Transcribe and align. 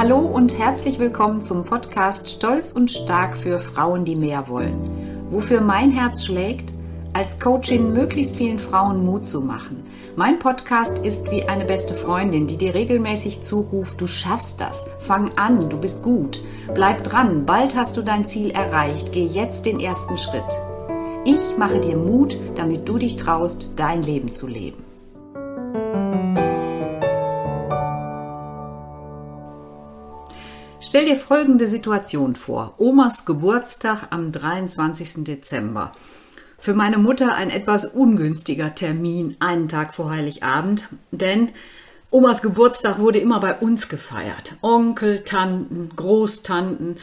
Hallo 0.00 0.20
und 0.20 0.58
herzlich 0.58 0.98
willkommen 0.98 1.42
zum 1.42 1.66
Podcast 1.66 2.30
Stolz 2.30 2.72
und 2.72 2.90
Stark 2.90 3.36
für 3.36 3.58
Frauen, 3.58 4.06
die 4.06 4.16
mehr 4.16 4.48
wollen. 4.48 5.26
Wofür 5.28 5.60
mein 5.60 5.90
Herz 5.90 6.24
schlägt, 6.24 6.72
als 7.12 7.38
Coachin 7.38 7.92
möglichst 7.92 8.34
vielen 8.34 8.58
Frauen 8.58 9.04
Mut 9.04 9.28
zu 9.28 9.42
machen. 9.42 9.84
Mein 10.16 10.38
Podcast 10.38 11.00
ist 11.00 11.30
wie 11.30 11.42
eine 11.42 11.66
beste 11.66 11.92
Freundin, 11.92 12.46
die 12.46 12.56
dir 12.56 12.72
regelmäßig 12.72 13.42
zuruft, 13.42 14.00
du 14.00 14.06
schaffst 14.06 14.62
das, 14.62 14.86
fang 15.00 15.32
an, 15.36 15.68
du 15.68 15.76
bist 15.76 16.02
gut, 16.02 16.40
bleib 16.72 17.04
dran, 17.04 17.44
bald 17.44 17.76
hast 17.76 17.98
du 17.98 18.00
dein 18.00 18.24
Ziel 18.24 18.52
erreicht, 18.52 19.12
geh 19.12 19.26
jetzt 19.26 19.66
den 19.66 19.80
ersten 19.80 20.16
Schritt. 20.16 20.58
Ich 21.26 21.58
mache 21.58 21.78
dir 21.78 21.98
Mut, 21.98 22.38
damit 22.54 22.88
du 22.88 22.96
dich 22.96 23.16
traust, 23.16 23.72
dein 23.76 24.02
Leben 24.02 24.32
zu 24.32 24.46
leben. 24.46 24.89
Stell 30.90 31.04
dir 31.04 31.18
folgende 31.18 31.68
Situation 31.68 32.34
vor. 32.34 32.74
Omas 32.78 33.24
Geburtstag 33.24 34.08
am 34.10 34.32
23. 34.32 35.22
Dezember. 35.22 35.92
Für 36.58 36.74
meine 36.74 36.98
Mutter 36.98 37.32
ein 37.36 37.48
etwas 37.48 37.84
ungünstiger 37.84 38.74
Termin, 38.74 39.36
einen 39.38 39.68
Tag 39.68 39.94
vor 39.94 40.10
Heiligabend, 40.10 40.88
denn 41.12 41.50
Omas 42.10 42.42
Geburtstag 42.42 42.98
wurde 42.98 43.20
immer 43.20 43.38
bei 43.38 43.56
uns 43.56 43.88
gefeiert. 43.88 44.56
Onkel, 44.62 45.20
Tanten, 45.20 45.90
Großtanten, 45.94 46.96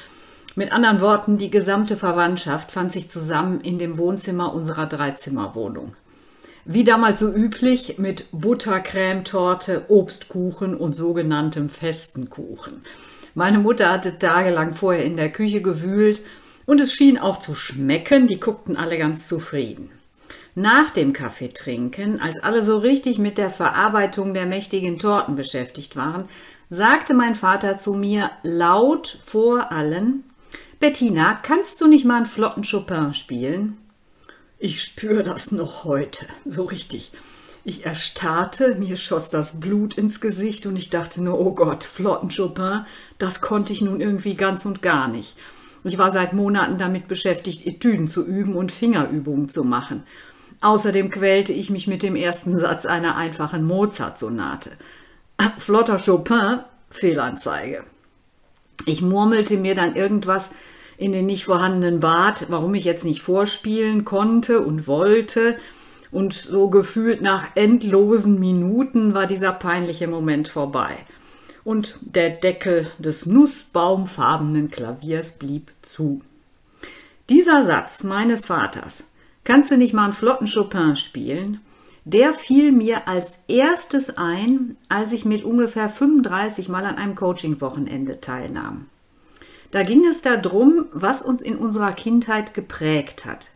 mit 0.55 0.73
anderen 0.73 0.99
Worten, 0.99 1.37
die 1.37 1.49
gesamte 1.49 1.95
Verwandtschaft 1.95 2.71
fand 2.71 2.91
sich 2.91 3.09
zusammen 3.09 3.61
in 3.61 3.79
dem 3.79 3.97
Wohnzimmer 3.97 4.53
unserer 4.53 4.87
Dreizimmerwohnung. 4.87 5.93
Wie 6.65 6.83
damals 6.83 7.21
so 7.21 7.33
üblich 7.33 7.97
mit 7.97 8.25
Buttercremetorte, 8.33 9.85
Obstkuchen 9.87 10.75
und 10.75 10.93
sogenanntem 10.93 11.69
festen 11.69 12.29
Kuchen. 12.29 12.83
Meine 13.37 13.59
Mutter 13.59 13.91
hatte 13.91 14.17
tagelang 14.17 14.73
vorher 14.73 15.05
in 15.05 15.15
der 15.15 15.31
Küche 15.31 15.61
gewühlt 15.61 16.21
und 16.65 16.81
es 16.81 16.91
schien 16.91 17.19
auch 17.19 17.39
zu 17.39 17.53
schmecken, 17.53 18.25
die 18.25 18.39
guckten 18.39 18.75
alle 18.75 18.97
ganz 18.97 19.27
zufrieden. 19.27 19.91
Nach 20.55 20.89
dem 20.89 21.13
Kaffeetrinken, 21.13 22.19
als 22.19 22.41
alle 22.41 22.63
so 22.63 22.79
richtig 22.79 23.19
mit 23.19 23.37
der 23.37 23.51
Verarbeitung 23.51 24.33
der 24.33 24.47
mächtigen 24.47 24.97
Torten 24.97 25.35
beschäftigt 25.35 25.95
waren, 25.95 26.27
sagte 26.71 27.13
mein 27.13 27.35
Vater 27.35 27.77
zu 27.77 27.93
mir 27.93 28.31
laut 28.41 29.19
vor 29.23 29.71
allen, 29.71 30.23
Bettina, 30.79 31.35
kannst 31.35 31.79
du 31.79 31.85
nicht 31.85 32.05
mal 32.05 32.15
einen 32.15 32.25
flotten 32.25 32.63
Chopin 32.63 33.13
spielen? 33.13 33.77
Ich 34.57 34.81
spüre 34.81 35.21
das 35.21 35.51
noch 35.51 35.83
heute, 35.83 36.25
so 36.47 36.63
richtig. 36.63 37.11
Ich 37.69 37.85
erstarrte, 37.85 38.75
mir 38.75 38.95
schoss 38.95 39.29
das 39.29 39.59
Blut 39.59 39.97
ins 39.97 40.21
Gesicht 40.21 40.65
und 40.67 40.77
ich 40.77 40.89
dachte 40.89 41.21
nur, 41.21 41.37
oh 41.37 41.51
Gott, 41.51 41.83
flotten 41.83 42.29
Chopin, 42.33 42.85
das 43.17 43.41
konnte 43.41 43.73
ich 43.73 43.81
nun 43.81 43.99
irgendwie 43.99 44.35
ganz 44.35 44.65
und 44.65 44.81
gar 44.81 45.09
nicht. 45.09 45.35
Ich 45.83 45.97
war 45.97 46.09
seit 46.09 46.31
Monaten 46.31 46.77
damit 46.77 47.09
beschäftigt, 47.09 47.67
Etüden 47.67 48.07
zu 48.07 48.25
üben 48.25 48.55
und 48.55 48.71
Fingerübungen 48.71 49.49
zu 49.49 49.65
machen. 49.65 50.03
Außerdem 50.61 51.09
quälte 51.09 51.51
ich 51.51 51.69
mich 51.69 51.87
mit 51.87 52.03
dem 52.03 52.15
ersten 52.15 52.57
Satz 52.57 52.85
einer 52.85 53.17
einfachen 53.17 53.65
Mozart-Sonate. 53.65 54.71
Flotter 55.57 55.97
Chopin, 55.97 56.59
Fehlanzeige. 56.89 57.83
Ich 58.85 59.01
murmelte 59.01 59.57
mir 59.57 59.75
dann 59.75 59.93
irgendwas 59.93 60.51
in 60.97 61.11
den 61.11 61.25
nicht 61.25 61.43
vorhandenen 61.43 61.99
Bart, 61.99 62.45
warum 62.47 62.73
ich 62.75 62.85
jetzt 62.85 63.03
nicht 63.03 63.21
vorspielen 63.21 64.05
konnte 64.05 64.61
und 64.61 64.87
wollte, 64.87 65.57
und 66.11 66.33
so 66.33 66.69
gefühlt 66.69 67.21
nach 67.21 67.55
endlosen 67.55 68.39
Minuten 68.39 69.13
war 69.13 69.27
dieser 69.27 69.51
peinliche 69.51 70.07
Moment 70.07 70.47
vorbei. 70.47 70.97
Und 71.63 71.97
der 72.01 72.29
Deckel 72.29 72.89
des 72.97 73.25
nussbaumfarbenen 73.25 74.71
Klaviers 74.71 75.33
blieb 75.33 75.71
zu. 75.81 76.21
Dieser 77.29 77.63
Satz 77.63 78.03
meines 78.03 78.45
Vaters, 78.45 79.05
kannst 79.43 79.69
du 79.71 79.77
nicht 79.77 79.93
mal 79.93 80.05
einen 80.05 80.13
flotten 80.13 80.47
Chopin 80.47 80.95
spielen? 80.95 81.59
Der 82.05 82.31
fiel 82.31 82.71
mir 82.71 83.09
als 83.09 83.39
erstes 83.49 84.17
ein, 84.17 84.77
als 84.87 85.11
ich 85.11 85.25
mit 85.25 85.43
ungefähr 85.43 85.89
35 85.89 86.69
Mal 86.69 86.85
an 86.85 86.95
einem 86.95 87.15
Coaching-Wochenende 87.15 88.21
teilnahm. 88.21 88.85
Da 89.71 89.83
ging 89.83 90.05
es 90.05 90.21
darum, 90.21 90.85
was 90.93 91.21
uns 91.21 91.41
in 91.41 91.57
unserer 91.57 91.91
Kindheit 91.91 92.53
geprägt 92.53 93.25
hat 93.25 93.49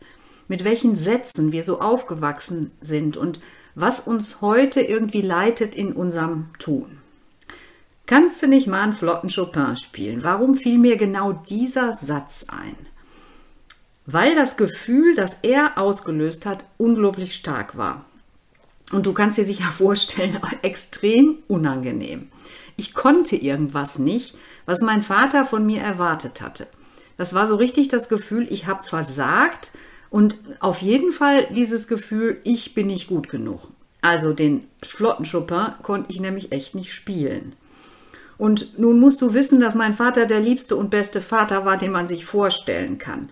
mit 0.52 0.66
welchen 0.66 0.98
Sätzen 0.98 1.54
wir 1.54 1.64
so 1.64 1.80
aufgewachsen 1.80 2.72
sind 2.82 3.16
und 3.16 3.40
was 3.74 4.02
uns 4.02 4.42
heute 4.42 4.82
irgendwie 4.82 5.22
leitet 5.22 5.78
in 5.78 5.94
unserem 5.94 6.50
Tun. 6.60 6.98
Kannst 8.06 8.44
du 8.44 8.50
nicht 8.50 8.68
mal 8.68 8.82
einen 8.82 8.92
flotten 8.92 9.30
Chopin 9.34 9.78
spielen? 9.78 10.24
Warum 10.24 10.56
fiel 10.56 10.78
mir 10.78 10.98
genau 10.98 11.32
dieser 11.32 11.96
Satz 11.96 12.48
ein? 12.50 12.76
Weil 14.06 14.36
das 14.36 14.58
Gefühl, 14.58 15.16
das 15.16 15.38
er 15.42 15.78
ausgelöst 15.78 16.46
hat, 16.46 16.66
unglaublich 16.78 17.34
stark 17.34 17.78
war. 17.78 18.04
Und 18.92 19.06
du 19.06 19.14
kannst 19.14 19.38
dir 19.38 19.46
sicher 19.46 19.72
vorstellen, 19.72 20.38
extrem 20.64 21.38
unangenehm. 21.48 22.28
Ich 22.76 22.94
konnte 22.94 23.38
irgendwas 23.38 24.00
nicht, 24.00 24.36
was 24.66 24.82
mein 24.82 25.02
Vater 25.02 25.46
von 25.46 25.66
mir 25.66 25.80
erwartet 25.80 26.42
hatte. 26.42 26.68
Das 27.16 27.34
war 27.34 27.48
so 27.48 27.56
richtig 27.56 27.88
das 27.88 28.10
Gefühl, 28.10 28.48
ich 28.50 28.68
habe 28.68 28.84
versagt 28.84 29.72
und 30.12 30.38
auf 30.60 30.82
jeden 30.82 31.14
Fall 31.14 31.48
dieses 31.52 31.88
Gefühl, 31.88 32.40
ich 32.44 32.76
bin 32.76 32.88
nicht 32.88 33.08
gut 33.08 33.30
genug. 33.30 33.70
Also 34.02 34.34
den 34.34 34.68
flotten 34.84 35.26
Chopin 35.26 35.74
konnte 35.82 36.12
ich 36.12 36.20
nämlich 36.20 36.52
echt 36.52 36.76
nicht 36.76 36.94
spielen. 36.94 37.56
Und 38.38 38.78
nun 38.78 39.00
musst 39.00 39.22
du 39.22 39.34
wissen, 39.34 39.62
dass 39.62 39.74
mein 39.74 39.94
Vater 39.94 40.26
der 40.26 40.42
liebste 40.42 40.76
und 40.76 40.90
beste 40.90 41.22
Vater 41.22 41.64
war, 41.64 41.78
den 41.78 41.92
man 41.92 42.08
sich 42.08 42.26
vorstellen 42.26 42.98
kann. 42.98 43.30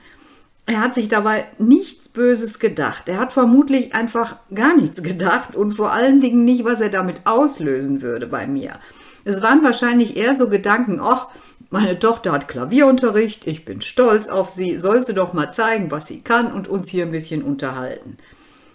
Er 0.67 0.79
hat 0.79 0.93
sich 0.93 1.09
dabei 1.09 1.45
nichts 1.57 2.07
Böses 2.07 2.59
gedacht. 2.59 3.09
Er 3.09 3.17
hat 3.17 3.33
vermutlich 3.33 3.93
einfach 3.93 4.37
gar 4.53 4.77
nichts 4.77 5.03
gedacht 5.03 5.55
und 5.55 5.73
vor 5.73 5.91
allen 5.91 6.21
Dingen 6.21 6.45
nicht, 6.45 6.63
was 6.63 6.79
er 6.79 6.89
damit 6.89 7.25
auslösen 7.25 8.01
würde 8.01 8.27
bei 8.27 8.47
mir. 8.47 8.79
Es 9.25 9.41
waren 9.41 9.63
wahrscheinlich 9.63 10.15
eher 10.15 10.33
so 10.33 10.47
Gedanken, 10.47 10.99
ach, 11.01 11.27
meine 11.69 11.99
Tochter 11.99 12.31
hat 12.31 12.47
Klavierunterricht, 12.47 13.45
ich 13.45 13.63
bin 13.63 13.81
stolz 13.81 14.27
auf 14.27 14.49
sie, 14.49 14.79
soll 14.79 15.03
sie 15.03 15.13
doch 15.13 15.33
mal 15.33 15.51
zeigen, 15.51 15.91
was 15.91 16.07
sie 16.07 16.21
kann 16.21 16.51
und 16.51 16.67
uns 16.67 16.89
hier 16.89 17.05
ein 17.05 17.11
bisschen 17.11 17.43
unterhalten. 17.43 18.17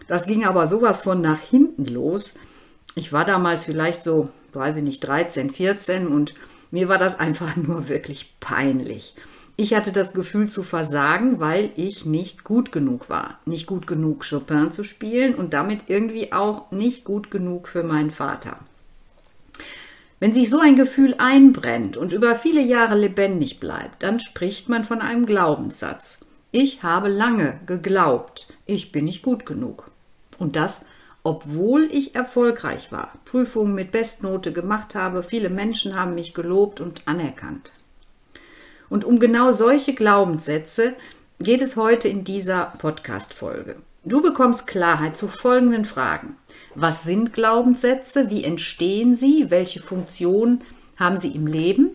Das 0.07 0.27
ging 0.27 0.45
aber 0.45 0.67
sowas 0.67 1.03
von 1.03 1.21
nach 1.21 1.41
hinten 1.41 1.87
los. 1.87 2.35
Ich 2.95 3.13
war 3.13 3.25
damals 3.25 3.65
vielleicht 3.65 4.05
so, 4.05 4.29
weiß 4.53 4.77
ich 4.77 4.83
nicht, 4.83 5.01
13, 5.01 5.51
14 5.51 6.07
und 6.07 6.35
mir 6.71 6.89
war 6.89 6.99
das 6.99 7.19
einfach 7.21 7.57
nur 7.57 7.89
wirklich 7.89 8.35
peinlich. 8.41 9.15
Ich 9.57 9.73
hatte 9.75 9.93
das 9.93 10.13
Gefühl 10.13 10.49
zu 10.49 10.65
versagen, 10.65 11.39
weil 11.39 11.71
ich 11.77 12.05
nicht 12.05 12.43
gut 12.43 12.73
genug 12.73 13.09
war. 13.09 13.39
Nicht 13.47 13.67
gut 13.67 13.87
genug 13.87 14.25
Chopin 14.29 14.73
zu 14.73 14.83
spielen 14.83 15.37
und 15.37 15.55
damit 15.55 15.85
irgendwie 15.89 16.33
auch 16.33 16.73
nicht 16.73 17.05
gut 17.05 17.31
genug 17.31 17.69
für 17.69 17.85
meinen 17.85 18.11
Vater. 18.11 18.59
Wenn 20.25 20.33
sich 20.33 20.49
so 20.49 20.59
ein 20.59 20.75
Gefühl 20.75 21.15
einbrennt 21.19 21.99
und 21.99 22.15
über 22.15 22.35
viele 22.35 22.63
Jahre 22.63 22.99
lebendig 22.99 23.61
bleibt, 23.61 24.03
dann 24.03 24.21
spricht 24.21 24.71
man 24.71 24.87
von 24.87 25.03
einem 25.03 25.27
Glaubenssatz. 25.27 26.25
Ich 26.51 26.83
habe 26.83 27.11
lange 27.11 27.61
geglaubt, 27.67 28.47
ich 28.65 28.91
bin 28.91 29.05
nicht 29.05 29.23
gut 29.23 29.45
genug. 29.45 29.91
Und 30.39 30.57
das, 30.57 30.81
obwohl 31.25 31.91
ich 31.93 32.15
erfolgreich 32.15 32.91
war, 32.91 33.13
Prüfungen 33.27 33.75
mit 33.75 33.93
Bestnote 33.93 34.55
gemacht 34.55 34.95
habe, 34.95 35.23
viele 35.23 35.51
Menschen 35.51 35.95
haben 35.95 36.15
mich 36.15 36.33
gelobt 36.33 36.81
und 36.81 37.03
anerkannt. 37.05 37.73
Und 38.89 39.05
um 39.05 39.19
genau 39.19 39.51
solche 39.51 39.93
Glaubenssätze 39.93 40.95
geht 41.39 41.61
es 41.61 41.77
heute 41.77 42.09
in 42.09 42.25
dieser 42.25 42.73
Podcast-Folge. 42.79 43.77
Du 44.07 44.21
bekommst 44.21 44.67
Klarheit 44.67 45.17
zu 45.17 45.29
folgenden 45.29 45.87
Fragen. 45.87 46.37
Was 46.75 47.05
sind 47.05 47.33
Glaubenssätze? 47.33 48.29
Wie 48.29 48.45
entstehen 48.45 49.15
sie? 49.15 49.51
Welche 49.51 49.81
Funktion 49.81 50.61
haben 50.99 51.17
sie 51.17 51.31
im 51.31 51.47
Leben? 51.47 51.91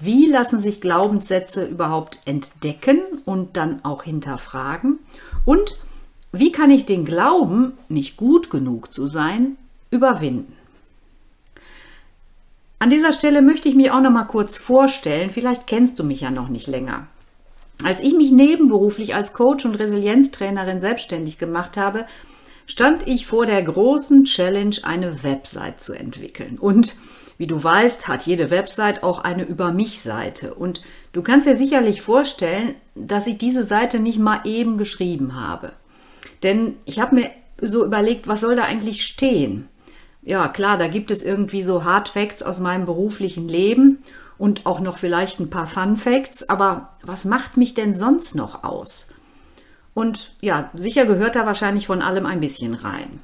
Wie 0.00 0.26
lassen 0.26 0.58
sich 0.58 0.80
Glaubenssätze 0.80 1.64
überhaupt 1.64 2.18
entdecken 2.24 3.00
und 3.26 3.56
dann 3.56 3.84
auch 3.84 4.02
hinterfragen? 4.02 4.98
Und 5.44 5.76
wie 6.32 6.50
kann 6.50 6.70
ich 6.70 6.84
den 6.86 7.04
Glauben, 7.04 7.74
nicht 7.88 8.16
gut 8.16 8.50
genug 8.50 8.92
zu 8.92 9.06
sein, 9.06 9.56
überwinden? 9.90 10.56
An 12.80 12.90
dieser 12.90 13.12
Stelle 13.12 13.42
möchte 13.42 13.68
ich 13.68 13.76
mich 13.76 13.90
auch 13.90 14.00
noch 14.00 14.10
mal 14.10 14.24
kurz 14.24 14.56
vorstellen. 14.56 15.30
Vielleicht 15.30 15.66
kennst 15.66 15.98
du 15.98 16.04
mich 16.04 16.22
ja 16.22 16.30
noch 16.30 16.48
nicht 16.48 16.66
länger. 16.66 17.06
Als 17.82 18.00
ich 18.00 18.14
mich 18.14 18.30
nebenberuflich 18.30 19.14
als 19.14 19.32
Coach 19.32 19.64
und 19.64 19.76
Resilienztrainerin 19.76 20.80
selbstständig 20.80 21.38
gemacht 21.38 21.76
habe, 21.76 22.06
stand 22.66 23.06
ich 23.06 23.26
vor 23.26 23.46
der 23.46 23.62
großen 23.62 24.24
Challenge, 24.24 24.76
eine 24.82 25.22
Website 25.22 25.80
zu 25.80 25.94
entwickeln. 25.94 26.58
Und 26.58 26.94
wie 27.38 27.46
du 27.46 27.62
weißt, 27.62 28.06
hat 28.06 28.26
jede 28.26 28.50
Website 28.50 29.02
auch 29.02 29.20
eine 29.20 29.44
Über 29.44 29.72
mich 29.72 30.02
Seite. 30.02 30.54
Und 30.54 30.82
du 31.12 31.22
kannst 31.22 31.46
dir 31.48 31.56
sicherlich 31.56 32.02
vorstellen, 32.02 32.74
dass 32.94 33.26
ich 33.26 33.38
diese 33.38 33.62
Seite 33.62 33.98
nicht 33.98 34.18
mal 34.18 34.40
eben 34.44 34.76
geschrieben 34.76 35.40
habe. 35.40 35.72
Denn 36.42 36.76
ich 36.84 37.00
habe 37.00 37.14
mir 37.14 37.30
so 37.60 37.84
überlegt, 37.84 38.28
was 38.28 38.42
soll 38.42 38.56
da 38.56 38.64
eigentlich 38.64 39.04
stehen? 39.04 39.68
Ja, 40.22 40.48
klar, 40.48 40.76
da 40.76 40.86
gibt 40.86 41.10
es 41.10 41.22
irgendwie 41.22 41.62
so 41.62 41.84
Hard 41.84 42.10
Facts 42.10 42.42
aus 42.42 42.60
meinem 42.60 42.84
beruflichen 42.84 43.48
Leben 43.48 43.98
und 44.40 44.64
auch 44.64 44.80
noch 44.80 44.96
vielleicht 44.96 45.38
ein 45.38 45.50
paar 45.50 45.66
Fun 45.66 45.98
Facts, 45.98 46.48
aber 46.48 46.88
was 47.02 47.26
macht 47.26 47.58
mich 47.58 47.74
denn 47.74 47.94
sonst 47.94 48.34
noch 48.34 48.64
aus? 48.64 49.06
Und 49.92 50.32
ja, 50.40 50.70
sicher 50.72 51.04
gehört 51.04 51.36
da 51.36 51.44
wahrscheinlich 51.44 51.86
von 51.86 52.00
allem 52.00 52.24
ein 52.24 52.40
bisschen 52.40 52.72
rein. 52.72 53.20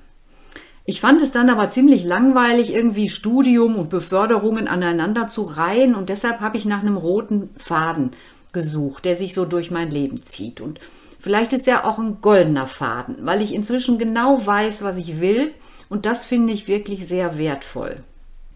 Ich 0.84 1.00
fand 1.00 1.22
es 1.22 1.32
dann 1.32 1.48
aber 1.48 1.70
ziemlich 1.70 2.04
langweilig, 2.04 2.72
irgendwie 2.72 3.08
Studium 3.08 3.76
und 3.76 3.88
Beförderungen 3.88 4.68
aneinander 4.68 5.26
zu 5.26 5.44
reihen 5.44 5.94
und 5.94 6.10
deshalb 6.10 6.40
habe 6.40 6.58
ich 6.58 6.66
nach 6.66 6.80
einem 6.80 6.98
roten 6.98 7.48
Faden 7.56 8.10
gesucht, 8.52 9.06
der 9.06 9.16
sich 9.16 9.32
so 9.32 9.46
durch 9.46 9.70
mein 9.70 9.90
Leben 9.90 10.22
zieht. 10.22 10.60
Und 10.60 10.80
vielleicht 11.18 11.54
ist 11.54 11.66
er 11.66 11.86
auch 11.86 11.98
ein 11.98 12.20
goldener 12.20 12.66
Faden, 12.66 13.16
weil 13.20 13.40
ich 13.40 13.54
inzwischen 13.54 13.96
genau 13.96 14.44
weiß, 14.44 14.84
was 14.84 14.98
ich 14.98 15.18
will 15.18 15.54
und 15.88 16.04
das 16.04 16.26
finde 16.26 16.52
ich 16.52 16.68
wirklich 16.68 17.06
sehr 17.06 17.38
wertvoll. 17.38 18.04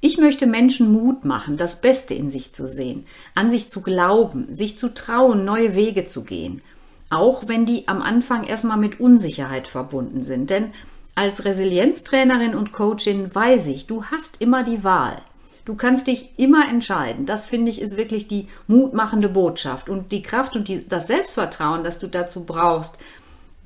Ich 0.03 0.17
möchte 0.17 0.47
Menschen 0.47 0.93
Mut 0.93 1.27
machen, 1.27 1.59
das 1.59 1.83
Beste 1.83 2.15
in 2.15 2.31
sich 2.31 2.55
zu 2.55 2.67
sehen, 2.67 3.05
an 3.35 3.51
sich 3.51 3.71
zu 3.71 3.83
glauben, 3.83 4.55
sich 4.55 4.79
zu 4.79 4.95
trauen, 4.95 5.45
neue 5.45 5.75
Wege 5.75 6.07
zu 6.07 6.25
gehen. 6.25 6.63
Auch 7.11 7.49
wenn 7.49 7.67
die 7.67 7.87
am 7.87 8.01
Anfang 8.01 8.45
erstmal 8.45 8.79
mit 8.79 8.99
Unsicherheit 8.99 9.69
verbunden 9.69 10.25
sind. 10.25 10.49
Denn 10.49 10.73
als 11.15 11.45
Resilienztrainerin 11.45 12.55
und 12.55 12.73
Coachin 12.73 13.35
weiß 13.35 13.67
ich, 13.67 13.87
du 13.87 14.05
hast 14.05 14.41
immer 14.41 14.65
die 14.65 14.85
Wahl. 14.85 15.21
Du 15.67 15.75
kannst 15.75 16.07
dich 16.07 16.31
immer 16.39 16.69
entscheiden. 16.71 17.27
Das 17.27 17.45
finde 17.45 17.71
ich 17.71 17.83
ist 17.83 17.99
wirklich 17.99 18.27
die 18.27 18.49
mutmachende 18.69 19.29
Botschaft. 19.29 19.91
Und 19.91 20.13
die 20.13 20.23
Kraft 20.23 20.57
und 20.57 20.69
die, 20.69 20.89
das 20.89 21.09
Selbstvertrauen, 21.09 21.85
das 21.85 21.99
du 21.99 22.07
dazu 22.07 22.45
brauchst, 22.45 22.99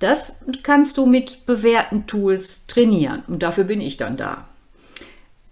das 0.00 0.34
kannst 0.64 0.98
du 0.98 1.06
mit 1.06 1.46
bewährten 1.46 2.06
Tools 2.08 2.66
trainieren. 2.66 3.22
Und 3.28 3.44
dafür 3.44 3.64
bin 3.64 3.80
ich 3.80 3.96
dann 3.96 4.16
da. 4.16 4.48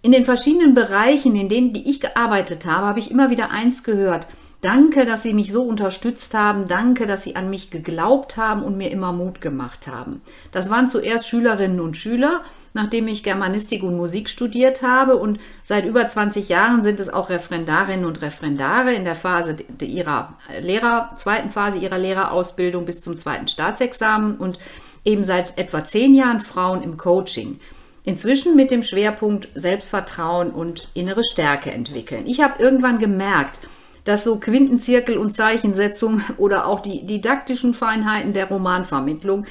In 0.05 0.11
den 0.11 0.25
verschiedenen 0.25 0.73
Bereichen, 0.73 1.33
in 1.37 1.47
denen 1.47 1.71
die 1.71 1.89
ich 1.89 2.01
gearbeitet 2.01 2.65
habe, 2.65 2.87
habe 2.87 2.99
ich 2.99 3.09
immer 3.09 3.29
wieder 3.29 3.51
eins 3.51 3.85
gehört. 3.85 4.27
Danke, 4.59 5.05
dass 5.05 5.23
Sie 5.23 5.33
mich 5.33 5.49
so 5.49 5.63
unterstützt 5.63 6.33
haben. 6.33 6.67
Danke, 6.67 7.07
dass 7.07 7.23
Sie 7.23 7.37
an 7.37 7.49
mich 7.49 7.71
geglaubt 7.71 8.35
haben 8.35 8.63
und 8.63 8.75
mir 8.75 8.91
immer 8.91 9.13
Mut 9.13 9.39
gemacht 9.39 9.87
haben. 9.87 10.21
Das 10.51 10.69
waren 10.69 10.89
zuerst 10.89 11.29
Schülerinnen 11.29 11.79
und 11.79 11.95
Schüler, 11.95 12.41
nachdem 12.73 13.07
ich 13.07 13.23
Germanistik 13.23 13.81
und 13.81 13.95
Musik 13.95 14.27
studiert 14.27 14.81
habe. 14.81 15.15
Und 15.15 15.39
seit 15.63 15.85
über 15.85 16.05
20 16.05 16.49
Jahren 16.49 16.83
sind 16.83 16.99
es 16.99 17.07
auch 17.07 17.29
Referendarinnen 17.29 18.05
und 18.05 18.21
Referendare 18.21 18.93
in 18.93 19.05
der 19.05 19.15
Phase 19.15 19.55
ihrer 19.81 20.33
Lehrer, 20.59 21.13
zweiten 21.15 21.49
Phase 21.49 21.79
ihrer 21.79 21.97
Lehrerausbildung 21.97 22.83
bis 22.83 22.99
zum 22.99 23.17
zweiten 23.17 23.47
Staatsexamen 23.47 24.35
und 24.35 24.59
eben 25.05 25.23
seit 25.23 25.57
etwa 25.57 25.85
zehn 25.85 26.13
Jahren 26.13 26.41
Frauen 26.41 26.83
im 26.83 26.97
Coaching. 26.97 27.61
Inzwischen 28.05 28.55
mit 28.55 28.69
dem 28.69 28.83
Schwerpunkt 28.83 29.47
Selbstvertrauen 29.55 30.51
und 30.51 30.89
innere 30.93 31.23
Stärke 31.23 31.71
entwickeln. 31.71 32.27
Ich 32.27 32.41
habe 32.41 32.61
irgendwann 32.61 32.99
gemerkt, 32.99 33.59
dass 34.03 34.25
so 34.25 34.39
Quintenzirkel 34.39 35.17
und 35.17 35.35
Zeichensetzung 35.35 36.21
oder 36.37 36.67
auch 36.67 36.81
die 36.81 37.05
didaktischen 37.05 37.73
Feinheiten 37.73 38.33
der 38.33 38.49
Romanvermittlung 38.49 39.45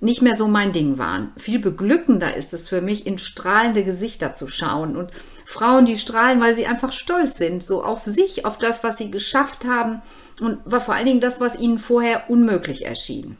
nicht 0.00 0.20
mehr 0.20 0.34
so 0.34 0.46
mein 0.46 0.72
Ding 0.72 0.98
waren. 0.98 1.32
Viel 1.38 1.58
beglückender 1.58 2.36
ist 2.36 2.52
es 2.52 2.68
für 2.68 2.82
mich, 2.82 3.06
in 3.06 3.16
strahlende 3.16 3.82
Gesichter 3.82 4.34
zu 4.34 4.46
schauen 4.46 4.94
und 4.94 5.10
Frauen, 5.46 5.86
die 5.86 5.96
strahlen, 5.96 6.40
weil 6.40 6.54
sie 6.54 6.66
einfach 6.66 6.92
stolz 6.92 7.38
sind, 7.38 7.62
so 7.62 7.82
auf 7.82 8.04
sich, 8.04 8.44
auf 8.44 8.58
das, 8.58 8.84
was 8.84 8.98
sie 8.98 9.10
geschafft 9.10 9.64
haben 9.64 10.02
und 10.40 10.58
vor 10.82 10.94
allen 10.94 11.06
Dingen 11.06 11.20
das, 11.20 11.40
was 11.40 11.58
ihnen 11.58 11.78
vorher 11.78 12.28
unmöglich 12.28 12.84
erschien. 12.84 13.38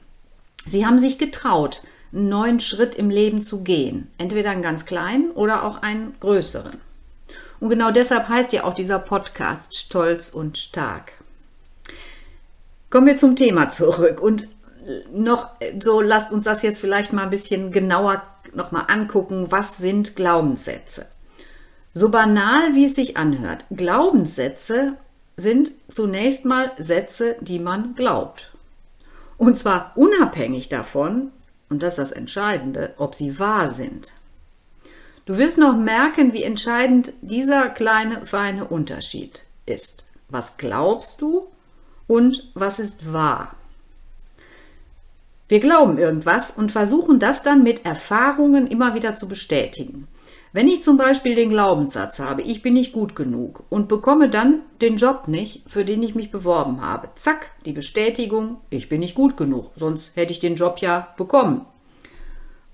Sie 0.65 0.87
haben 0.87 0.99
sich 0.99 1.19
getraut, 1.19 1.83
einen 2.13 2.29
neuen 2.29 2.61
Schritt 2.61 2.95
im 2.95 3.11
Leben 3.11 3.43
zu 3.43 3.63
gehen. 3.63 4.09
Entweder 4.19 4.51
einen 4.51 4.63
ganz 4.63 4.87
kleinen 4.87 5.31
oder 5.33 5.65
auch 5.65 5.83
einen 5.83 6.15
größeren. 6.21 6.79
Und 7.61 7.71
genau 7.71 7.91
deshalb 7.91 8.29
heißt 8.29 8.53
ja 8.53 8.65
auch 8.65 8.75
dieser 8.75 8.99
Podcast 8.99 9.77
Stolz 9.77 10.31
und 10.31 10.59
Stark. 10.59 11.13
Kommen 12.91 13.07
wir 13.07 13.17
zum 13.17 13.37
Thema 13.37 13.71
zurück 13.71 14.21
und 14.21 14.49
noch 15.13 15.51
so 15.81 16.01
lasst 16.01 16.33
uns 16.33 16.45
das 16.45 16.63
jetzt 16.63 16.81
vielleicht 16.81 17.13
mal 17.13 17.25
ein 17.25 17.31
bisschen 17.31 17.73
genauer 17.73 18.23
noch 18.55 18.73
mal 18.73 18.83
angucken, 18.83 19.47
was 19.51 19.77
sind 19.77 20.17
Glaubenssätze? 20.17 21.07
So 21.93 22.11
banal 22.11 22.75
wie 22.75 22.85
es 22.85 22.95
sich 22.95 23.17
anhört, 23.17 23.65
Glaubenssätze 23.71 24.95
sind 25.37 25.73
zunächst 25.91 26.45
mal 26.45 26.73
Sätze, 26.79 27.37
die 27.41 27.59
man 27.59 27.95
glaubt. 27.95 28.51
Und 29.37 29.59
zwar 29.59 29.93
unabhängig 29.97 30.69
davon, 30.69 31.33
und 31.69 31.83
das 31.83 31.95
ist 31.95 31.99
das 31.99 32.13
Entscheidende, 32.13 32.95
ob 32.99 33.15
sie 33.15 33.39
wahr 33.39 33.69
sind. 33.69 34.13
Du 35.25 35.39
wirst 35.39 35.59
noch 35.59 35.77
merken, 35.77 36.33
wie 36.33 36.45
entscheidend 36.45 37.13
dieser 37.21 37.69
kleine, 37.69 38.25
feine 38.25 38.67
Unterschied 38.67 39.43
ist. 39.67 40.09
Was 40.29 40.57
glaubst 40.57 41.21
du 41.21 41.49
und 42.07 42.51
was 42.55 42.79
ist 42.79 43.13
wahr? 43.13 43.57
Wir 45.49 45.61
glauben 45.61 45.99
irgendwas 45.99 46.51
und 46.51 46.73
versuchen 46.73 47.19
das 47.19 47.43
dann 47.43 47.63
mit 47.63 47.85
Erfahrungen 47.85 48.67
immer 48.67 48.95
wieder 48.95 49.15
zu 49.15 49.29
bestätigen. 49.29 50.09
Wenn 50.57 50.69
ich 50.69 50.83
zum 50.83 50.97
Beispiel 50.97 51.35
den 51.35 51.51
Glaubenssatz 51.51 52.19
habe, 52.19 52.41
ich 52.41 52.63
bin 52.63 52.73
nicht 52.73 52.95
gut 52.95 53.15
genug 53.15 53.65
und 53.69 53.89
bekomme 53.89 54.31
dann 54.31 54.63
den 54.81 54.97
Job 54.97 55.29
nicht, 55.29 55.69
für 55.71 55.85
den 55.85 56.03
ich 56.03 56.15
mich 56.15 56.31
beworben 56.31 56.81
habe, 56.81 57.09
zack, 57.15 57.51
die 57.67 57.75
Bestätigung, 57.75 58.57
ich 58.71 58.89
bin 58.89 59.01
nicht 59.01 59.15
gut 59.15 59.37
genug, 59.37 59.73
sonst 59.75 60.17
hätte 60.17 60.33
ich 60.33 60.41
den 60.41 60.55
Job 60.55 60.79
ja 60.79 61.09
bekommen. 61.19 61.67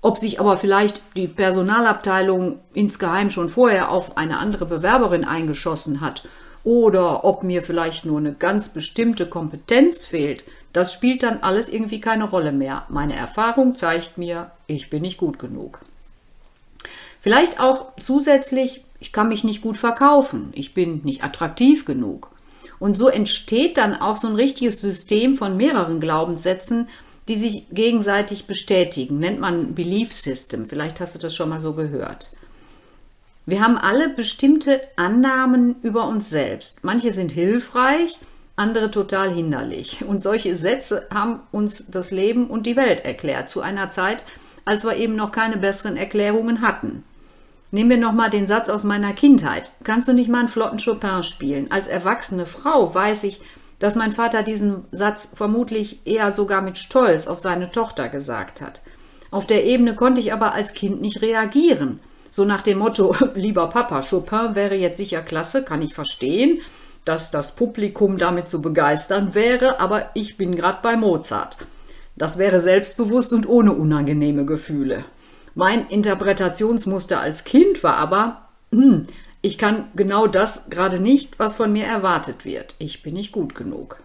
Ob 0.01 0.17
sich 0.17 0.39
aber 0.39 0.55
vielleicht 0.55 1.01
die 1.17 1.27
Personalabteilung 1.27 2.59
insgeheim 2.73 3.29
schon 3.29 3.49
vorher 3.49 3.91
auf 3.91 4.15
eine 4.15 4.37
andere 4.37 4.65
Bewerberin 4.65 5.25
eingeschossen 5.25 5.99
hat 5.99 6.25
oder 6.63 7.25
ob 7.25 7.43
mir 7.43 7.61
vielleicht 7.61 8.05
nur 8.05 8.19
eine 8.19 8.31
ganz 8.31 8.69
bestimmte 8.69 9.25
Kompetenz 9.25 10.05
fehlt, 10.05 10.45
das 10.71 10.93
spielt 10.93 11.21
dann 11.21 11.39
alles 11.41 11.67
irgendwie 11.67 11.99
keine 11.99 12.29
Rolle 12.29 12.53
mehr. 12.53 12.85
Meine 12.87 13.17
Erfahrung 13.17 13.75
zeigt 13.75 14.17
mir, 14.17 14.51
ich 14.67 14.89
bin 14.89 15.01
nicht 15.01 15.17
gut 15.17 15.37
genug. 15.37 15.81
Vielleicht 17.23 17.57
auch 17.61 17.93
zusätzlich, 18.01 18.83
ich 18.99 19.13
kann 19.13 19.29
mich 19.29 19.45
nicht 19.45 19.61
gut 19.61 19.77
verkaufen, 19.77 20.51
ich 20.55 20.73
bin 20.73 20.99
nicht 21.05 21.23
attraktiv 21.23 21.85
genug. 21.85 22.31
Und 22.79 22.97
so 22.97 23.07
entsteht 23.07 23.77
dann 23.77 23.95
auch 23.95 24.17
so 24.17 24.27
ein 24.27 24.35
richtiges 24.35 24.81
System 24.81 25.35
von 25.35 25.55
mehreren 25.55 26.01
Glaubenssätzen, 26.01 26.89
die 27.29 27.37
sich 27.37 27.67
gegenseitig 27.71 28.45
bestätigen. 28.45 29.19
Nennt 29.19 29.39
man 29.39 29.73
Belief 29.73 30.11
System. 30.13 30.65
Vielleicht 30.65 30.99
hast 30.99 31.15
du 31.15 31.19
das 31.19 31.33
schon 31.33 31.47
mal 31.47 31.61
so 31.61 31.71
gehört. 31.71 32.31
Wir 33.45 33.61
haben 33.61 33.77
alle 33.77 34.09
bestimmte 34.09 34.81
Annahmen 34.97 35.77
über 35.81 36.09
uns 36.09 36.29
selbst. 36.29 36.83
Manche 36.83 37.13
sind 37.13 37.31
hilfreich, 37.31 38.19
andere 38.57 38.91
total 38.91 39.33
hinderlich. 39.33 40.03
Und 40.03 40.21
solche 40.21 40.57
Sätze 40.57 41.07
haben 41.09 41.39
uns 41.53 41.85
das 41.89 42.11
Leben 42.11 42.47
und 42.47 42.65
die 42.65 42.75
Welt 42.75 43.05
erklärt, 43.05 43.49
zu 43.49 43.61
einer 43.61 43.91
Zeit, 43.91 44.25
als 44.65 44.83
wir 44.83 44.97
eben 44.97 45.15
noch 45.15 45.31
keine 45.31 45.55
besseren 45.55 45.95
Erklärungen 45.95 46.59
hatten. 46.59 47.05
Nehmen 47.73 47.89
wir 47.89 47.97
nochmal 47.97 48.29
den 48.29 48.45
Satz 48.45 48.69
aus 48.69 48.83
meiner 48.83 49.13
Kindheit. 49.13 49.71
Kannst 49.83 50.07
du 50.07 50.13
nicht 50.13 50.29
mal 50.29 50.41
einen 50.41 50.47
flotten 50.47 50.77
Chopin 50.77 51.23
spielen? 51.23 51.71
Als 51.71 51.87
erwachsene 51.87 52.45
Frau 52.45 52.93
weiß 52.93 53.23
ich, 53.23 53.41
dass 53.79 53.95
mein 53.95 54.11
Vater 54.11 54.43
diesen 54.43 54.85
Satz 54.91 55.31
vermutlich 55.33 56.05
eher 56.05 56.31
sogar 56.31 56.61
mit 56.61 56.77
Stolz 56.77 57.25
auf 57.25 57.39
seine 57.39 57.71
Tochter 57.71 58.09
gesagt 58.09 58.61
hat. 58.61 58.83
Auf 59.31 59.47
der 59.47 59.65
Ebene 59.65 59.95
konnte 59.95 60.21
ich 60.21 60.31
aber 60.31 60.53
als 60.53 60.75
Kind 60.75 61.01
nicht 61.01 61.23
reagieren. 61.23 61.99
So 62.29 62.45
nach 62.45 62.61
dem 62.61 62.77
Motto, 62.77 63.15
lieber 63.33 63.67
Papa, 63.69 64.01
Chopin 64.07 64.53
wäre 64.53 64.75
jetzt 64.75 64.97
sicher 64.97 65.23
klasse, 65.23 65.63
kann 65.63 65.81
ich 65.81 65.95
verstehen, 65.95 66.61
dass 67.05 67.31
das 67.31 67.55
Publikum 67.55 68.19
damit 68.19 68.47
zu 68.47 68.61
begeistern 68.61 69.33
wäre, 69.33 69.79
aber 69.79 70.11
ich 70.13 70.37
bin 70.37 70.55
gerade 70.55 70.77
bei 70.83 70.95
Mozart. 70.95 71.57
Das 72.15 72.37
wäre 72.37 72.61
selbstbewusst 72.61 73.33
und 73.33 73.49
ohne 73.49 73.73
unangenehme 73.73 74.45
Gefühle. 74.45 75.05
Mein 75.55 75.87
Interpretationsmuster 75.87 77.19
als 77.19 77.43
Kind 77.43 77.83
war 77.83 77.97
aber, 77.97 78.49
hm, 78.71 79.05
ich 79.41 79.57
kann 79.57 79.89
genau 79.95 80.25
das 80.25 80.69
gerade 80.69 80.99
nicht, 80.99 81.37
was 81.37 81.55
von 81.55 81.71
mir 81.71 81.85
erwartet 81.85 82.45
wird. 82.45 82.75
Ich 82.79 83.03
bin 83.03 83.13
nicht 83.13 83.31
gut 83.31 83.55
genug. 83.55 83.99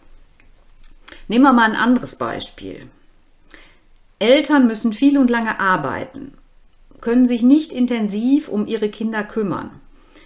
Nehmen 1.28 1.44
wir 1.44 1.52
mal 1.52 1.70
ein 1.70 1.76
anderes 1.76 2.16
Beispiel. 2.16 2.88
Eltern 4.18 4.66
müssen 4.66 4.92
viel 4.92 5.16
und 5.16 5.30
lange 5.30 5.60
arbeiten, 5.60 6.32
können 7.00 7.26
sich 7.26 7.42
nicht 7.42 7.72
intensiv 7.72 8.48
um 8.48 8.66
ihre 8.66 8.88
Kinder 8.88 9.22
kümmern. 9.22 9.70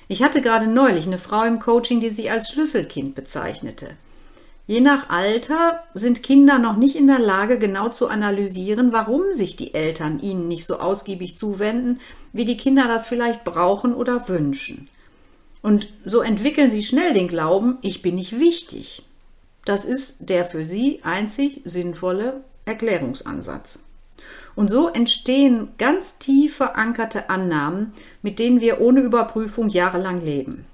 Ich 0.08 0.22
hatte 0.22 0.40
gerade 0.40 0.66
neulich 0.66 1.06
eine 1.06 1.18
Frau 1.18 1.42
im 1.42 1.58
Coaching, 1.58 2.00
die 2.00 2.10
sich 2.10 2.30
als 2.30 2.50
Schlüsselkind 2.50 3.14
bezeichnete. 3.14 3.96
Je 4.66 4.80
nach 4.80 5.10
Alter 5.10 5.82
sind 5.92 6.22
Kinder 6.22 6.58
noch 6.58 6.76
nicht 6.76 6.94
in 6.94 7.08
der 7.08 7.18
Lage, 7.18 7.58
genau 7.58 7.88
zu 7.88 8.08
analysieren, 8.08 8.92
warum 8.92 9.32
sich 9.32 9.56
die 9.56 9.74
Eltern 9.74 10.20
ihnen 10.20 10.46
nicht 10.46 10.66
so 10.66 10.78
ausgiebig 10.78 11.36
zuwenden, 11.36 12.00
wie 12.32 12.44
die 12.44 12.56
Kinder 12.56 12.86
das 12.86 13.08
vielleicht 13.08 13.44
brauchen 13.44 13.92
oder 13.92 14.28
wünschen. 14.28 14.88
Und 15.62 15.88
so 16.04 16.20
entwickeln 16.20 16.70
sie 16.70 16.82
schnell 16.82 17.12
den 17.12 17.28
Glauben, 17.28 17.78
ich 17.82 18.02
bin 18.02 18.14
nicht 18.14 18.38
wichtig. 18.38 19.02
Das 19.64 19.84
ist 19.84 20.28
der 20.28 20.44
für 20.44 20.64
sie 20.64 21.00
einzig 21.02 21.60
sinnvolle 21.64 22.42
Erklärungsansatz. 22.64 23.80
Und 24.54 24.70
so 24.70 24.88
entstehen 24.88 25.68
ganz 25.78 26.18
tief 26.18 26.56
verankerte 26.56 27.30
Annahmen, 27.30 27.92
mit 28.22 28.38
denen 28.38 28.60
wir 28.60 28.80
ohne 28.80 29.00
Überprüfung 29.00 29.68
jahrelang 29.68 30.20
leben. 30.20 30.66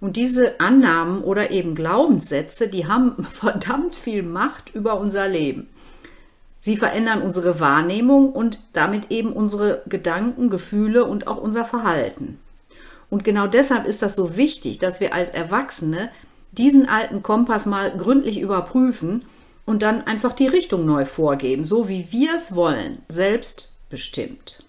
Und 0.00 0.16
diese 0.16 0.60
Annahmen 0.60 1.22
oder 1.22 1.50
eben 1.50 1.74
Glaubenssätze, 1.74 2.68
die 2.68 2.86
haben 2.86 3.24
verdammt 3.30 3.94
viel 3.94 4.22
Macht 4.22 4.74
über 4.74 4.98
unser 4.98 5.28
Leben. 5.28 5.68
Sie 6.60 6.76
verändern 6.76 7.22
unsere 7.22 7.60
Wahrnehmung 7.60 8.32
und 8.32 8.58
damit 8.72 9.10
eben 9.10 9.32
unsere 9.32 9.82
Gedanken, 9.86 10.50
Gefühle 10.50 11.04
und 11.04 11.28
auch 11.28 11.36
unser 11.36 11.64
Verhalten. 11.64 12.40
Und 13.08 13.22
genau 13.22 13.46
deshalb 13.46 13.86
ist 13.86 14.02
das 14.02 14.16
so 14.16 14.36
wichtig, 14.36 14.78
dass 14.78 14.98
wir 14.98 15.14
als 15.14 15.30
Erwachsene 15.30 16.10
diesen 16.50 16.88
alten 16.88 17.22
Kompass 17.22 17.66
mal 17.66 17.96
gründlich 17.96 18.40
überprüfen 18.40 19.24
und 19.64 19.82
dann 19.82 20.02
einfach 20.02 20.32
die 20.32 20.46
Richtung 20.46 20.86
neu 20.86 21.04
vorgeben, 21.04 21.64
so 21.64 21.88
wie 21.88 22.08
wir 22.10 22.34
es 22.34 22.54
wollen, 22.54 23.02
selbstbestimmt. 23.08 24.64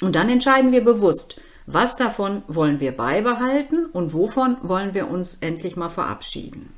Und 0.00 0.16
dann 0.16 0.28
entscheiden 0.28 0.72
wir 0.72 0.84
bewusst, 0.84 1.40
was 1.66 1.96
davon 1.96 2.42
wollen 2.48 2.80
wir 2.80 2.92
beibehalten 2.92 3.86
und 3.86 4.12
wovon 4.12 4.56
wollen 4.62 4.94
wir 4.94 5.08
uns 5.08 5.38
endlich 5.40 5.76
mal 5.76 5.88
verabschieden. 5.88 6.72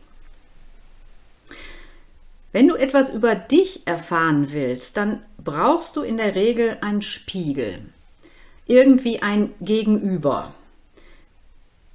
Wenn 2.52 2.68
du 2.68 2.74
etwas 2.74 3.10
über 3.10 3.34
dich 3.34 3.86
erfahren 3.86 4.52
willst, 4.52 4.98
dann 4.98 5.22
brauchst 5.42 5.96
du 5.96 6.02
in 6.02 6.18
der 6.18 6.34
Regel 6.34 6.76
einen 6.82 7.00
Spiegel, 7.00 7.80
irgendwie 8.66 9.22
ein 9.22 9.54
Gegenüber, 9.60 10.54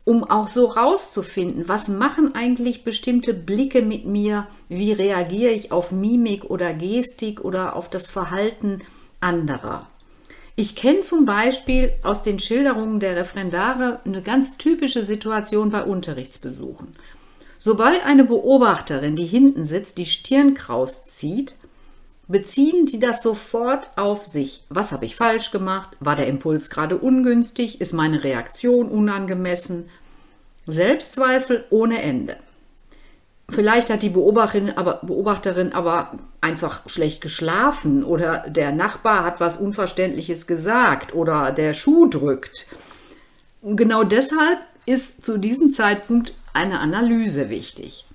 um 0.03 0.23
auch 0.23 0.47
so 0.47 0.65
rauszufinden, 0.65 1.67
was 1.67 1.89
machen 1.89 2.33
eigentlich 2.33 2.83
bestimmte 2.83 3.35
Blicke 3.35 3.83
mit 3.83 4.05
mir, 4.05 4.47
wie 4.67 4.93
reagiere 4.93 5.51
ich 5.51 5.71
auf 5.71 5.91
Mimik 5.91 6.45
oder 6.45 6.73
Gestik 6.73 7.41
oder 7.41 7.75
auf 7.75 7.89
das 7.89 8.09
Verhalten 8.09 8.81
anderer. 9.19 9.87
Ich 10.59 10.75
kenne 10.75 11.01
zum 11.01 11.27
Beispiel 11.27 11.93
aus 12.01 12.23
den 12.23 12.39
Schilderungen 12.39 12.99
der 12.99 13.15
Referendare 13.15 13.99
eine 14.05 14.23
ganz 14.23 14.57
typische 14.57 15.03
Situation 15.03 15.69
bei 15.69 15.83
Unterrichtsbesuchen. 15.83 16.95
Sobald 17.59 18.03
eine 18.03 18.23
Beobachterin, 18.23 19.15
die 19.15 19.27
hinten 19.27 19.65
sitzt, 19.65 19.99
die 19.99 20.07
Stirn 20.07 20.55
kraus 20.55 21.05
zieht, 21.05 21.57
beziehen 22.27 22.87
die 22.87 22.99
das 22.99 23.21
sofort 23.21 23.91
auf 23.97 24.25
sich. 24.25 24.63
Was 24.69 24.91
habe 24.91 25.05
ich 25.05 25.15
falsch 25.15 25.51
gemacht? 25.51 25.91
War 25.99 26.15
der 26.15 26.25
Impuls 26.25 26.71
gerade 26.71 26.97
ungünstig? 26.97 27.79
Ist 27.79 27.93
meine 27.93 28.23
Reaktion 28.23 28.89
unangemessen? 28.89 29.89
Selbstzweifel 30.65 31.65
ohne 31.69 32.01
Ende. 32.01 32.37
Vielleicht 33.49 33.89
hat 33.89 34.01
die 34.01 34.09
Beobachterin 34.09 34.71
aber, 34.71 34.99
Beobachterin 35.03 35.71
aber 35.71 36.11
einfach 36.41 36.81
schlecht 36.87 37.21
geschlafen 37.21 38.03
oder 38.03 38.45
der 38.49 38.71
Nachbar 38.71 39.23
hat 39.23 39.39
was 39.39 39.57
Unverständliches 39.57 40.47
gesagt 40.47 41.15
oder 41.15 41.51
der 41.51 41.73
Schuh 41.73 42.07
drückt. 42.07 42.67
Genau 43.63 44.03
deshalb 44.03 44.59
ist 44.85 45.25
zu 45.25 45.37
diesem 45.37 45.71
Zeitpunkt 45.71 46.33
eine 46.53 46.79
Analyse 46.79 47.49
wichtig. 47.49 48.05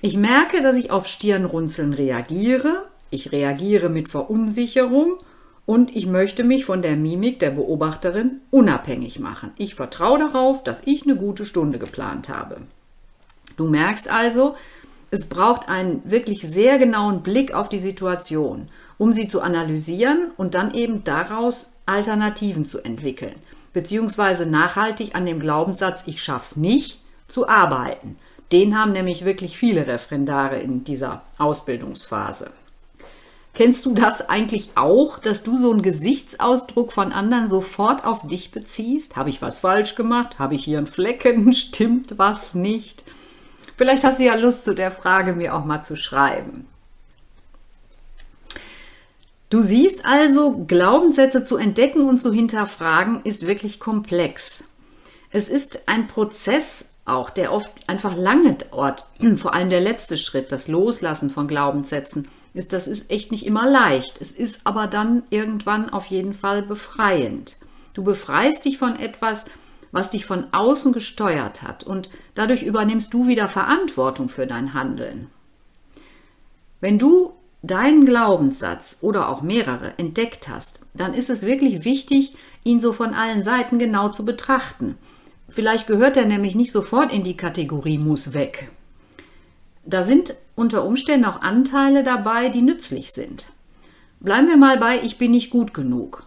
Ich 0.00 0.16
merke, 0.16 0.62
dass 0.62 0.76
ich 0.76 0.90
auf 0.90 1.06
Stirnrunzeln 1.06 1.92
reagiere. 1.92 2.88
Ich 3.10 3.32
reagiere 3.32 3.88
mit 3.88 4.08
Verunsicherung 4.08 5.18
und 5.66 5.96
ich 5.96 6.06
möchte 6.06 6.44
mich 6.44 6.64
von 6.64 6.82
der 6.82 6.96
Mimik 6.96 7.40
der 7.40 7.50
Beobachterin 7.50 8.42
unabhängig 8.50 9.18
machen. 9.18 9.50
Ich 9.56 9.74
vertraue 9.74 10.18
darauf, 10.18 10.62
dass 10.62 10.82
ich 10.86 11.02
eine 11.02 11.16
gute 11.16 11.46
Stunde 11.46 11.78
geplant 11.78 12.28
habe. 12.28 12.58
Du 13.58 13.66
merkst 13.68 14.08
also, 14.08 14.54
es 15.10 15.28
braucht 15.28 15.68
einen 15.68 16.00
wirklich 16.04 16.42
sehr 16.42 16.78
genauen 16.78 17.22
Blick 17.22 17.52
auf 17.52 17.68
die 17.68 17.80
Situation, 17.80 18.68
um 18.98 19.12
sie 19.12 19.26
zu 19.28 19.40
analysieren 19.40 20.30
und 20.36 20.54
dann 20.54 20.72
eben 20.72 21.02
daraus 21.02 21.72
Alternativen 21.84 22.66
zu 22.66 22.84
entwickeln, 22.84 23.34
beziehungsweise 23.72 24.48
nachhaltig 24.48 25.14
an 25.14 25.26
dem 25.26 25.40
Glaubenssatz, 25.40 26.04
ich 26.06 26.22
schaff's 26.22 26.56
nicht, 26.56 27.00
zu 27.26 27.48
arbeiten. 27.48 28.16
Den 28.52 28.78
haben 28.78 28.92
nämlich 28.92 29.24
wirklich 29.24 29.58
viele 29.58 29.86
Referendare 29.86 30.58
in 30.60 30.84
dieser 30.84 31.22
Ausbildungsphase. 31.36 32.52
Kennst 33.54 33.84
du 33.86 33.92
das 33.92 34.28
eigentlich 34.28 34.70
auch, 34.76 35.18
dass 35.18 35.42
du 35.42 35.56
so 35.56 35.72
einen 35.72 35.82
Gesichtsausdruck 35.82 36.92
von 36.92 37.12
anderen 37.12 37.48
sofort 37.48 38.04
auf 38.04 38.24
dich 38.26 38.52
beziehst? 38.52 39.16
Habe 39.16 39.30
ich 39.30 39.42
was 39.42 39.58
falsch 39.58 39.96
gemacht? 39.96 40.38
Habe 40.38 40.54
ich 40.54 40.64
hier 40.64 40.78
einen 40.78 40.86
Flecken? 40.86 41.52
Stimmt 41.52 42.18
was 42.18 42.54
nicht? 42.54 43.02
Vielleicht 43.78 44.02
hast 44.02 44.18
du 44.18 44.24
ja 44.24 44.34
Lust, 44.34 44.64
zu 44.64 44.74
der 44.74 44.90
Frage 44.90 45.34
mir 45.34 45.54
auch 45.54 45.64
mal 45.64 45.82
zu 45.82 45.96
schreiben. 45.96 46.66
Du 49.50 49.62
siehst 49.62 50.04
also, 50.04 50.64
Glaubenssätze 50.66 51.44
zu 51.44 51.56
entdecken 51.56 52.02
und 52.06 52.20
zu 52.20 52.32
hinterfragen 52.32 53.22
ist 53.22 53.46
wirklich 53.46 53.78
komplex. 53.78 54.64
Es 55.30 55.48
ist 55.48 55.88
ein 55.88 56.08
Prozess 56.08 56.86
auch, 57.04 57.30
der 57.30 57.52
oft 57.52 57.70
einfach 57.86 58.16
lange 58.16 58.54
dauert. 58.54 59.04
Vor 59.36 59.54
allem 59.54 59.70
der 59.70 59.80
letzte 59.80 60.18
Schritt, 60.18 60.50
das 60.50 60.66
Loslassen 60.66 61.30
von 61.30 61.46
Glaubenssätzen, 61.46 62.26
ist, 62.54 62.72
das 62.72 62.88
ist 62.88 63.12
echt 63.12 63.30
nicht 63.30 63.46
immer 63.46 63.70
leicht. 63.70 64.20
Es 64.20 64.32
ist 64.32 64.62
aber 64.64 64.88
dann 64.88 65.22
irgendwann 65.30 65.88
auf 65.88 66.06
jeden 66.06 66.34
Fall 66.34 66.62
befreiend. 66.62 67.58
Du 67.94 68.02
befreist 68.02 68.64
dich 68.64 68.76
von 68.76 68.98
etwas, 68.98 69.44
was 69.92 70.10
dich 70.10 70.26
von 70.26 70.46
außen 70.52 70.92
gesteuert 70.92 71.62
hat 71.62 71.84
und 71.84 72.10
dadurch 72.34 72.62
übernimmst 72.62 73.12
du 73.14 73.26
wieder 73.26 73.48
Verantwortung 73.48 74.28
für 74.28 74.46
dein 74.46 74.74
Handeln. 74.74 75.28
Wenn 76.80 76.98
du 76.98 77.32
deinen 77.62 78.04
Glaubenssatz 78.04 78.98
oder 79.02 79.28
auch 79.28 79.42
mehrere 79.42 79.98
entdeckt 79.98 80.48
hast, 80.48 80.80
dann 80.94 81.14
ist 81.14 81.30
es 81.30 81.44
wirklich 81.44 81.84
wichtig, 81.84 82.36
ihn 82.64 82.80
so 82.80 82.92
von 82.92 83.14
allen 83.14 83.42
Seiten 83.42 83.78
genau 83.78 84.10
zu 84.10 84.24
betrachten. 84.24 84.96
Vielleicht 85.48 85.86
gehört 85.86 86.16
er 86.16 86.26
nämlich 86.26 86.54
nicht 86.54 86.72
sofort 86.72 87.12
in 87.12 87.24
die 87.24 87.36
Kategorie 87.36 87.98
muss 87.98 88.34
weg. 88.34 88.70
Da 89.84 90.02
sind 90.02 90.34
unter 90.54 90.84
Umständen 90.84 91.24
auch 91.24 91.40
Anteile 91.40 92.02
dabei, 92.02 92.50
die 92.50 92.62
nützlich 92.62 93.12
sind. 93.12 93.46
Bleiben 94.20 94.48
wir 94.48 94.56
mal 94.56 94.76
bei 94.76 95.00
Ich 95.02 95.16
bin 95.16 95.30
nicht 95.30 95.50
gut 95.50 95.72
genug. 95.72 96.26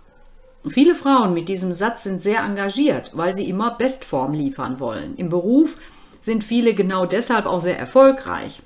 Viele 0.67 0.93
Frauen 0.93 1.33
mit 1.33 1.49
diesem 1.49 1.73
Satz 1.73 2.03
sind 2.03 2.21
sehr 2.21 2.41
engagiert, 2.41 3.11
weil 3.13 3.35
sie 3.35 3.49
immer 3.49 3.71
Bestform 3.71 4.33
liefern 4.33 4.79
wollen. 4.79 5.15
Im 5.17 5.29
Beruf 5.29 5.77
sind 6.21 6.43
viele 6.43 6.75
genau 6.75 7.05
deshalb 7.05 7.47
auch 7.47 7.61
sehr 7.61 7.79
erfolgreich. 7.79 8.61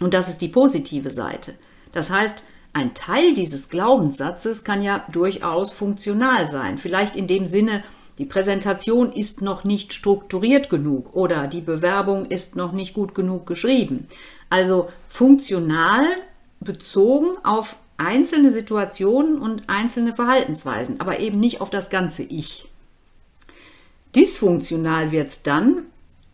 Und 0.00 0.14
das 0.14 0.28
ist 0.28 0.42
die 0.42 0.48
positive 0.48 1.10
Seite. 1.10 1.54
Das 1.92 2.10
heißt, 2.10 2.44
ein 2.72 2.94
Teil 2.94 3.34
dieses 3.34 3.68
Glaubenssatzes 3.68 4.62
kann 4.62 4.82
ja 4.82 5.04
durchaus 5.10 5.72
funktional 5.72 6.46
sein. 6.46 6.78
Vielleicht 6.78 7.16
in 7.16 7.26
dem 7.26 7.46
Sinne, 7.46 7.82
die 8.18 8.24
Präsentation 8.24 9.12
ist 9.12 9.42
noch 9.42 9.64
nicht 9.64 9.92
strukturiert 9.92 10.70
genug 10.70 11.14
oder 11.14 11.48
die 11.48 11.60
Bewerbung 11.60 12.26
ist 12.26 12.54
noch 12.54 12.72
nicht 12.72 12.94
gut 12.94 13.14
genug 13.14 13.46
geschrieben. 13.46 14.06
Also 14.50 14.88
funktional 15.08 16.04
bezogen 16.60 17.36
auf 17.42 17.76
einzelne 17.98 18.50
Situationen 18.50 19.38
und 19.38 19.68
einzelne 19.68 20.12
Verhaltensweisen, 20.12 21.00
aber 21.00 21.20
eben 21.20 21.38
nicht 21.38 21.60
auf 21.60 21.68
das 21.68 21.90
ganze 21.90 22.22
Ich. 22.22 22.68
Dysfunktional 24.16 25.12
wird 25.12 25.28
es 25.28 25.42
dann, 25.42 25.82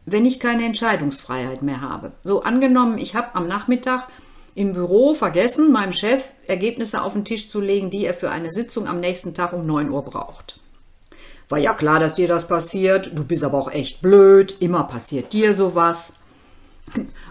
wenn 0.06 0.26
ich 0.26 0.38
keine 0.38 0.64
Entscheidungsfreiheit 0.64 1.62
mehr 1.62 1.80
habe. 1.80 2.12
So 2.22 2.42
angenommen, 2.42 2.98
ich 2.98 3.14
habe 3.14 3.34
am 3.34 3.48
Nachmittag 3.48 4.06
im 4.54 4.72
Büro 4.74 5.14
vergessen, 5.14 5.72
meinem 5.72 5.92
Chef 5.92 6.22
Ergebnisse 6.46 7.02
auf 7.02 7.14
den 7.14 7.24
Tisch 7.24 7.48
zu 7.48 7.60
legen, 7.60 7.90
die 7.90 8.04
er 8.04 8.14
für 8.14 8.30
eine 8.30 8.52
Sitzung 8.52 8.86
am 8.86 9.00
nächsten 9.00 9.34
Tag 9.34 9.52
um 9.52 9.66
9 9.66 9.90
Uhr 9.90 10.02
braucht. 10.02 10.60
War 11.48 11.58
ja 11.58 11.74
klar, 11.74 11.98
dass 11.98 12.14
dir 12.14 12.28
das 12.28 12.46
passiert, 12.46 13.10
du 13.14 13.24
bist 13.24 13.44
aber 13.44 13.58
auch 13.58 13.72
echt 13.72 14.00
blöd, 14.00 14.56
immer 14.60 14.84
passiert 14.84 15.32
dir 15.32 15.54
sowas. 15.54 16.14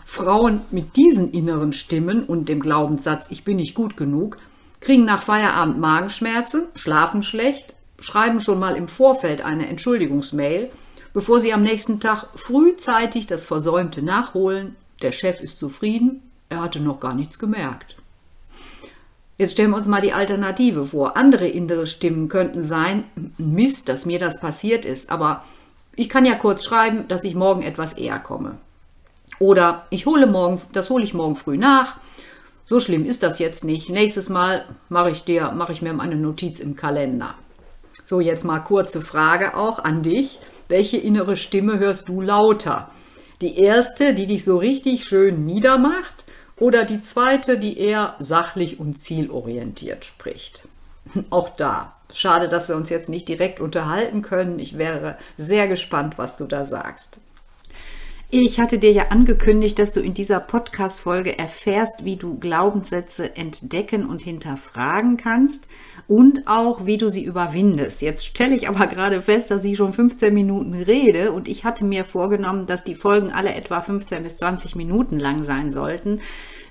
Frauen 0.05 0.61
mit 0.71 0.95
diesen 0.95 1.31
inneren 1.31 1.73
Stimmen 1.73 2.25
und 2.25 2.49
dem 2.49 2.59
Glaubenssatz, 2.59 3.27
ich 3.29 3.43
bin 3.43 3.57
nicht 3.57 3.75
gut 3.75 3.97
genug, 3.97 4.37
kriegen 4.79 5.05
nach 5.05 5.21
Feierabend 5.21 5.79
Magenschmerzen, 5.79 6.67
schlafen 6.75 7.23
schlecht, 7.23 7.75
schreiben 7.99 8.41
schon 8.41 8.59
mal 8.59 8.75
im 8.75 8.87
Vorfeld 8.87 9.43
eine 9.43 9.67
Entschuldigungsmail, 9.67 10.69
bevor 11.13 11.39
sie 11.39 11.53
am 11.53 11.63
nächsten 11.63 11.99
Tag 11.99 12.27
frühzeitig 12.35 13.27
das 13.27 13.45
Versäumte 13.45 14.01
nachholen. 14.03 14.75
Der 15.01 15.11
Chef 15.11 15.39
ist 15.39 15.59
zufrieden, 15.59 16.21
er 16.49 16.61
hatte 16.61 16.79
noch 16.79 16.99
gar 16.99 17.15
nichts 17.15 17.39
gemerkt. 17.39 17.95
Jetzt 19.37 19.53
stellen 19.53 19.71
wir 19.71 19.77
uns 19.77 19.87
mal 19.87 20.01
die 20.01 20.13
Alternative 20.13 20.85
vor. 20.85 21.17
Andere 21.17 21.47
innere 21.47 21.87
Stimmen 21.87 22.29
könnten 22.29 22.63
sein, 22.63 23.05
Mist, 23.37 23.89
dass 23.89 24.05
mir 24.05 24.19
das 24.19 24.39
passiert 24.39 24.85
ist, 24.85 25.09
aber 25.09 25.43
ich 25.95 26.09
kann 26.09 26.25
ja 26.25 26.35
kurz 26.35 26.63
schreiben, 26.63 27.07
dass 27.07 27.23
ich 27.23 27.35
morgen 27.35 27.63
etwas 27.63 27.93
eher 27.93 28.19
komme. 28.19 28.57
Oder 29.43 29.83
ich 29.89 30.05
hole 30.05 30.25
morgen, 30.25 30.61
das 30.71 30.89
hole 30.89 31.03
ich 31.03 31.13
morgen 31.13 31.35
früh 31.35 31.57
nach. 31.57 31.97
So 32.63 32.79
schlimm 32.79 33.03
ist 33.03 33.23
das 33.23 33.39
jetzt 33.39 33.65
nicht. 33.65 33.89
Nächstes 33.89 34.29
Mal 34.29 34.63
mache 34.87 35.11
ich 35.11 35.25
dir, 35.25 35.51
mache 35.51 35.73
ich 35.73 35.81
mir 35.81 35.99
eine 35.99 36.15
Notiz 36.15 36.61
im 36.61 36.77
Kalender. 36.77 37.35
So, 38.05 38.21
jetzt 38.21 38.45
mal 38.45 38.61
kurze 38.61 39.01
Frage 39.01 39.57
auch 39.57 39.79
an 39.79 40.01
dich. 40.01 40.39
Welche 40.69 40.95
innere 40.95 41.35
Stimme 41.35 41.77
hörst 41.77 42.07
du 42.07 42.21
lauter? 42.21 42.89
Die 43.41 43.59
erste, 43.59 44.13
die 44.13 44.27
dich 44.27 44.45
so 44.45 44.55
richtig 44.55 45.03
schön 45.03 45.45
niedermacht, 45.45 46.23
oder 46.55 46.85
die 46.85 47.01
zweite, 47.01 47.59
die 47.59 47.77
eher 47.77 48.15
sachlich 48.19 48.79
und 48.79 48.97
zielorientiert 48.97 50.05
spricht? 50.05 50.69
Auch 51.31 51.49
da. 51.49 51.97
Schade, 52.13 52.47
dass 52.47 52.69
wir 52.69 52.77
uns 52.77 52.89
jetzt 52.89 53.09
nicht 53.09 53.27
direkt 53.27 53.59
unterhalten 53.59 54.21
können. 54.21 54.57
Ich 54.59 54.77
wäre 54.77 55.17
sehr 55.35 55.67
gespannt, 55.67 56.17
was 56.17 56.37
du 56.37 56.45
da 56.45 56.63
sagst. 56.63 57.19
Ich 58.35 58.59
hatte 58.59 58.79
dir 58.79 58.91
ja 58.91 59.09
angekündigt, 59.09 59.77
dass 59.77 59.91
du 59.91 59.99
in 59.99 60.15
dieser 60.15 60.39
Podcast-Folge 60.39 61.37
erfährst, 61.37 62.03
wie 62.03 62.15
du 62.15 62.39
Glaubenssätze 62.39 63.35
entdecken 63.35 64.07
und 64.07 64.23
hinterfragen 64.23 65.17
kannst 65.17 65.67
und 66.07 66.47
auch, 66.47 66.87
wie 66.87 66.97
du 66.97 67.09
sie 67.09 67.23
überwindest. 67.25 68.01
Jetzt 68.01 68.25
stelle 68.25 68.55
ich 68.55 68.67
aber 68.67 68.87
gerade 68.87 69.21
fest, 69.21 69.51
dass 69.51 69.63
ich 69.63 69.77
schon 69.77 69.93
15 69.93 70.33
Minuten 70.33 70.73
rede 70.73 71.31
und 71.31 71.47
ich 71.47 71.63
hatte 71.63 71.85
mir 71.85 72.05
vorgenommen, 72.05 72.65
dass 72.65 72.83
die 72.83 72.95
Folgen 72.95 73.31
alle 73.31 73.53
etwa 73.53 73.81
15 73.81 74.23
bis 74.23 74.37
20 74.39 74.75
Minuten 74.75 75.19
lang 75.19 75.43
sein 75.43 75.69
sollten. 75.69 76.19